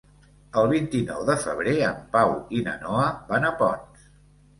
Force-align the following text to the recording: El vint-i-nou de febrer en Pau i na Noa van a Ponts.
El 0.59 0.69
vint-i-nou 0.69 1.19
de 1.27 1.35
febrer 1.43 1.73
en 1.89 1.99
Pau 2.15 2.33
i 2.61 2.63
na 2.69 2.73
Noa 2.87 3.05
van 3.29 3.47
a 3.51 3.53
Ponts. 3.61 4.09